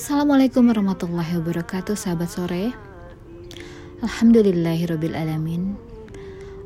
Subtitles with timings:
[0.00, 2.72] Assalamualaikum warahmatullahi wabarakatuh sahabat sore.
[4.00, 5.76] Alhamdulillahirabbil alamin.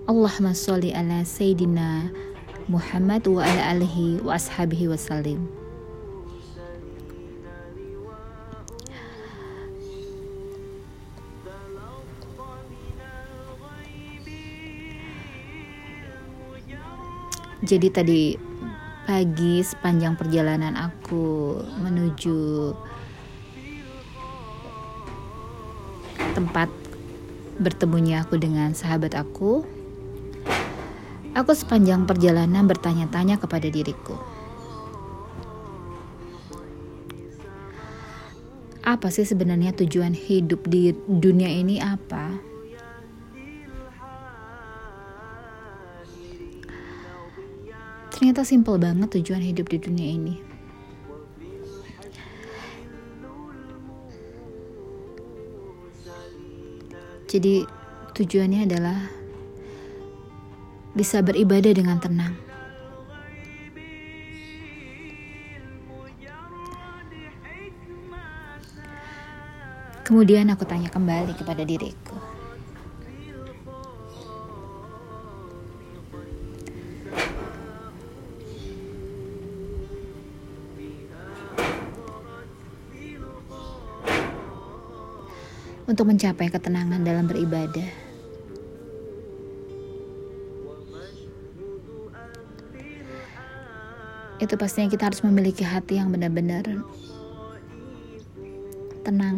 [0.07, 2.15] Allahumma sholli ala sayyidina
[2.71, 5.51] Muhammad wa ala alihi wa ashabihi wasallim
[17.67, 18.39] Jadi tadi
[19.11, 22.71] pagi sepanjang perjalanan aku menuju
[26.35, 26.67] tempat
[27.63, 29.63] bertemunya aku dengan sahabat aku,
[31.33, 34.19] aku sepanjang perjalanan bertanya-tanya kepada diriku.
[38.85, 42.37] Apa sih sebenarnya tujuan hidup di dunia ini apa?
[48.13, 50.54] Ternyata simpel banget tujuan hidup di dunia ini.
[57.35, 57.67] Jadi
[58.15, 59.11] tujuannya adalah
[60.95, 62.31] bisa beribadah dengan tenang.
[70.07, 72.24] Kemudian aku tanya kembali kepada diriku.
[85.85, 88.05] Untuk mencapai ketenangan dalam beribadah.
[94.41, 96.65] Itu pastinya kita harus memiliki hati yang benar-benar
[99.05, 99.37] tenang,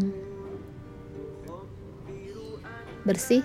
[3.02, 3.42] bersih,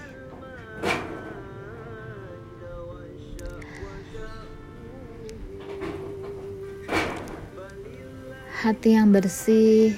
[8.61, 9.97] hati yang bersih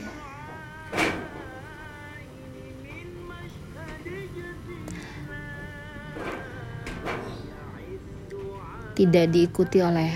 [9.03, 10.15] tidak diikuti oleh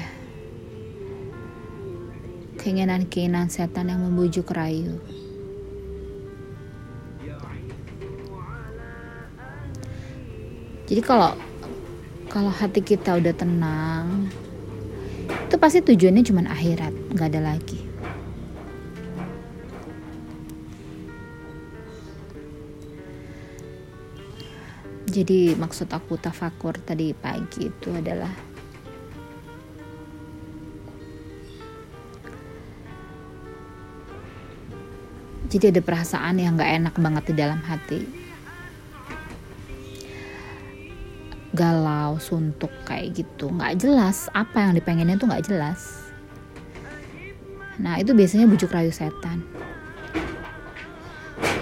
[2.56, 4.96] keinginan-keinginan setan yang membujuk rayu.
[10.88, 11.36] Jadi kalau
[12.32, 14.32] kalau hati kita udah tenang,
[15.28, 17.84] itu pasti tujuannya cuma akhirat, nggak ada lagi.
[25.12, 28.47] Jadi maksud aku tafakur tadi pagi itu adalah
[35.48, 38.04] Jadi ada perasaan yang gak enak banget di dalam hati.
[41.56, 43.48] Galau, suntuk kayak gitu.
[43.56, 46.12] Gak jelas apa yang dipengennya tuh gak jelas.
[47.80, 49.48] Nah itu biasanya bujuk rayu setan.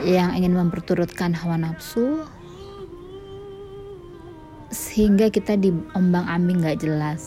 [0.01, 2.25] Yang ingin memperturutkan hawa nafsu.
[4.73, 7.21] Sehingga kita diombang ambing gak jelas.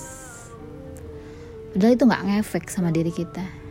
[1.71, 3.68] Padahal itu gak ngefek sama diri kita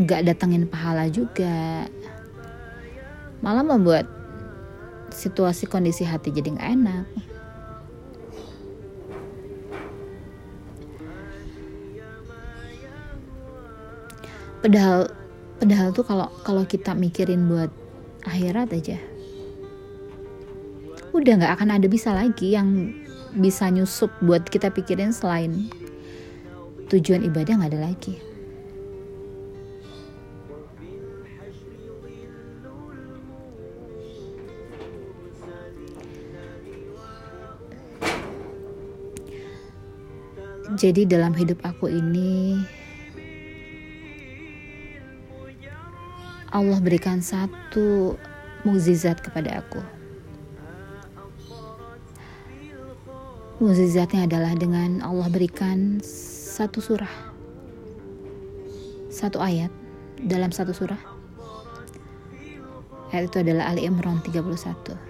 [0.00, 1.84] nggak datangin pahala juga.
[3.44, 4.08] Malah membuat
[5.12, 7.06] situasi kondisi hati jadi nggak enak.
[14.60, 15.08] Padahal
[15.60, 17.68] padahal tuh kalau kalau kita mikirin buat
[18.24, 18.96] akhirat aja
[21.10, 22.96] udah nggak akan ada bisa lagi yang
[23.36, 25.68] bisa nyusup buat kita pikirin selain
[26.88, 28.29] tujuan ibadah nggak ada lagi
[40.80, 42.56] Jadi dalam hidup aku ini
[46.56, 48.16] Allah berikan satu
[48.64, 49.76] mukjizat kepada aku.
[53.60, 56.00] Mukjizatnya adalah dengan Allah berikan
[56.56, 57.12] satu surah.
[59.12, 59.68] Satu ayat
[60.16, 60.96] dalam satu surah.
[63.12, 65.09] Ayat itu adalah Ali Imran 31.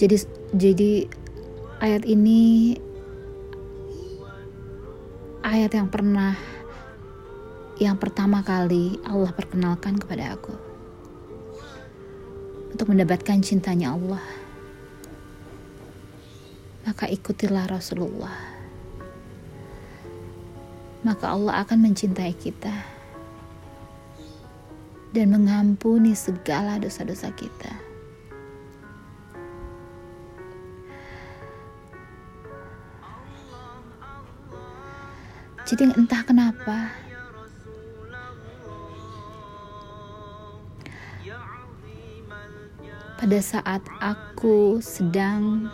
[0.00, 0.16] Jadi
[0.56, 1.04] jadi
[1.84, 2.72] ayat ini
[5.44, 6.32] ayat yang pernah
[7.76, 10.56] yang pertama kali Allah perkenalkan kepada aku
[12.72, 14.24] untuk mendapatkan cintanya Allah
[16.90, 18.34] maka ikutilah Rasulullah.
[21.00, 22.74] Maka Allah akan mencintai kita
[25.14, 27.89] dan mengampuni segala dosa-dosa kita.
[35.70, 36.90] Jadi entah kenapa
[43.14, 45.70] pada saat aku sedang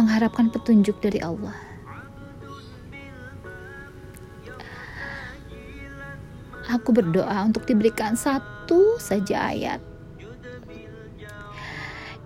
[0.00, 1.52] mengharapkan petunjuk dari Allah.
[6.72, 9.84] Aku berdoa untuk diberikan satu saja ayat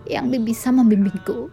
[0.07, 1.51] yang bisa membimbingku.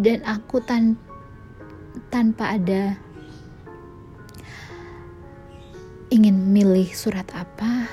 [0.00, 0.96] Dan aku tan
[2.08, 2.96] tanpa ada
[6.08, 7.84] ingin milih surat apa,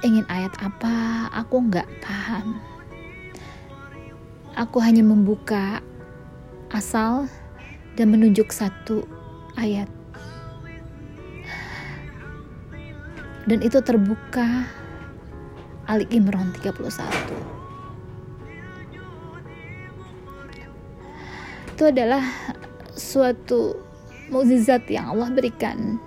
[0.00, 2.56] ingin ayat apa, aku nggak paham.
[4.56, 5.84] Aku hanya membuka
[6.72, 7.28] asal
[8.00, 9.04] dan menunjuk satu
[9.60, 9.92] ayat.
[13.44, 14.64] Dan itu terbuka
[15.84, 17.55] Ali Imran 31.
[21.76, 22.24] Itu adalah
[22.96, 23.76] suatu
[24.32, 26.00] mukjizat yang Allah berikan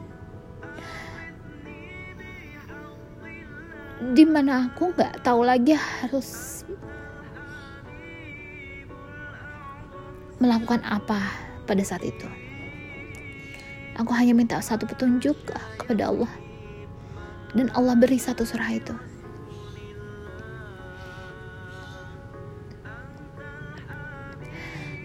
[4.17, 6.65] di mana aku nggak tahu lagi harus
[10.41, 11.21] melakukan apa
[11.69, 12.25] pada saat itu.
[14.01, 15.37] Aku hanya minta satu petunjuk
[15.77, 16.33] kepada Allah
[17.53, 18.97] dan Allah beri satu surah itu.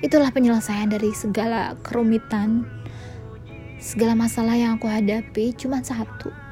[0.04, 2.68] Itulah penyelesaian dari segala kerumitan,
[3.80, 6.44] segala masalah yang aku hadapi cuma satu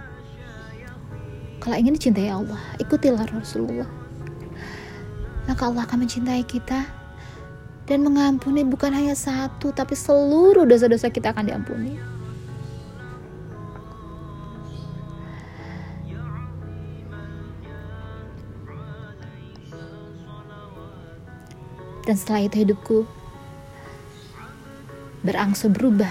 [1.62, 3.87] kalau ingin dicintai Allah, ikutilah Rasulullah.
[5.46, 6.90] Maka Allah akan mencintai kita
[7.87, 11.94] dan mengampuni bukan hanya satu, tapi seluruh dosa-dosa kita akan diampuni.
[22.02, 23.06] Dan setelah itu hidupku
[25.22, 26.10] berangsur berubah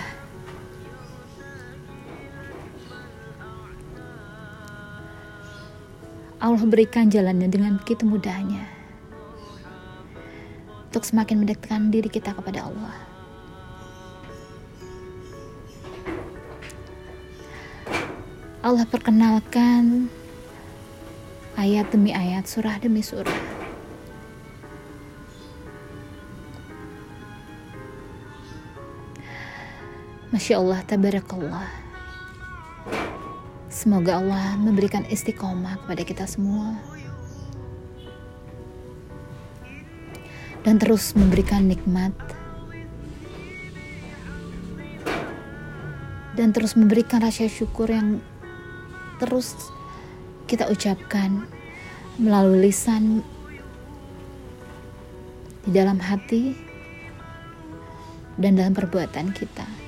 [6.42, 8.66] Allah berikan jalannya dengan begitu mudahnya
[10.92, 12.96] untuk semakin mendekatkan diri kita kepada Allah.
[18.60, 20.12] Allah perkenalkan
[21.56, 23.51] ayat demi ayat, surah demi surah.
[30.32, 31.68] Masya Allah, tabarakallah.
[33.68, 36.80] Semoga Allah memberikan istiqomah kepada kita semua.
[40.64, 42.16] Dan terus memberikan nikmat.
[46.40, 48.24] Dan terus memberikan rasa syukur yang
[49.20, 49.52] terus
[50.48, 51.44] kita ucapkan
[52.16, 53.20] melalui lisan
[55.68, 56.56] di dalam hati
[58.40, 59.81] dan dalam perbuatan kita.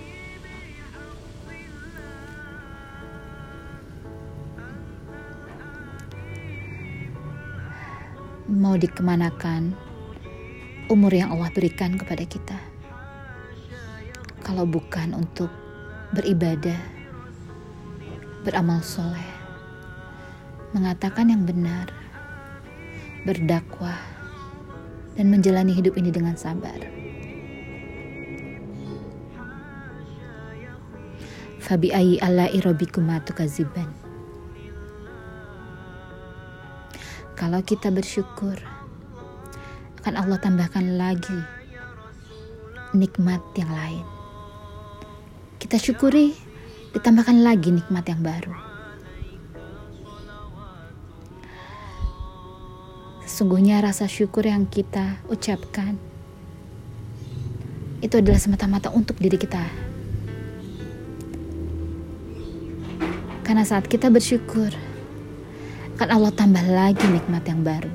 [8.64, 9.76] Mau dikemanakan
[10.88, 12.56] umur yang Allah berikan kepada kita.
[14.40, 15.52] Kalau bukan untuk
[16.16, 16.80] beribadah,
[18.48, 19.28] beramal soleh,
[20.72, 21.92] mengatakan yang benar,
[23.28, 24.00] berdakwah,
[25.20, 26.80] dan menjalani hidup ini dengan sabar.
[31.60, 34.03] Fabi ayi ala irobikuma tukaziban.
[37.44, 38.56] Kalau kita bersyukur,
[40.00, 41.44] akan Allah tambahkan lagi
[42.96, 44.08] nikmat yang lain.
[45.60, 46.32] Kita syukuri,
[46.96, 48.56] ditambahkan lagi nikmat yang baru.
[53.28, 56.00] Sesungguhnya rasa syukur yang kita ucapkan
[58.00, 59.68] itu adalah semata-mata untuk diri kita.
[63.44, 64.93] Karena saat kita bersyukur,
[65.94, 67.94] akan Allah tambah lagi nikmat yang baru.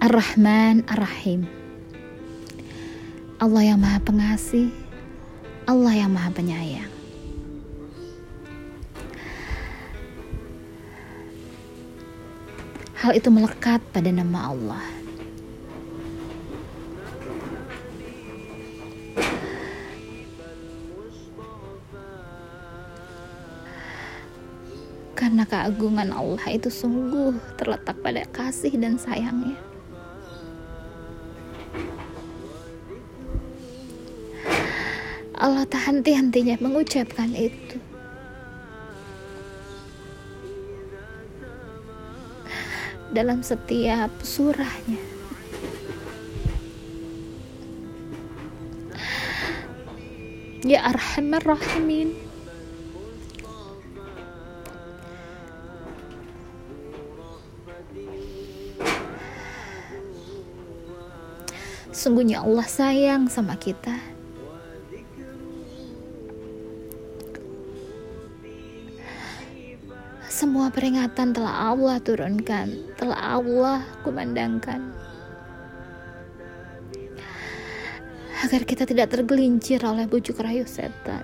[0.00, 1.50] Ar-Rahman Ar-Rahim.
[3.42, 4.70] Allah yang maha pengasih
[5.66, 6.92] Allah yang maha penyayang.
[13.00, 14.99] Hal itu melekat pada nama Allah
[25.50, 29.58] keagungan Allah itu sungguh terletak pada kasih dan sayangnya.
[35.34, 37.82] Allah tak henti-hentinya mengucapkan itu.
[43.10, 45.02] Dalam setiap surahnya.
[50.62, 52.29] Ya Arhamar Rahimin.
[62.10, 63.94] Sungguhnya Allah sayang sama kita.
[70.26, 74.90] Semua peringatan telah Allah turunkan, telah Allah kumandangkan.
[78.42, 81.22] Agar kita tidak tergelincir oleh bujuk rayu setan.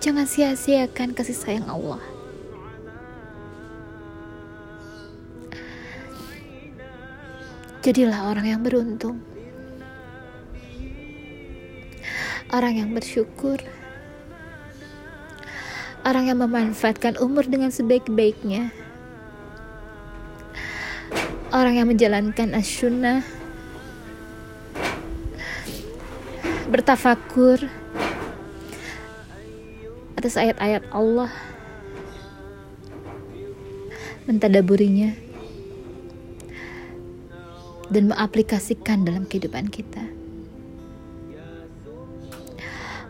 [0.00, 2.23] Jangan sia-siakan kasih sayang Allah.
[7.84, 9.20] Jadilah orang yang beruntung.
[12.54, 13.58] orang yang bersyukur,
[16.06, 18.70] orang yang memanfaatkan umur dengan sebaik-baiknya,
[21.50, 23.26] orang yang menjalankan as-sunnah,
[26.70, 27.58] bertafakur
[30.14, 31.34] atas ayat-ayat Allah,
[34.30, 35.23] mentadaburinya,
[37.94, 40.02] dan mengaplikasikan dalam kehidupan kita.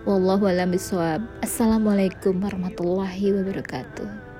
[0.04, 1.24] Wallahu a'lam bishawab.
[1.40, 4.33] Assalamualaikum warahmatullahi wabarakatuh.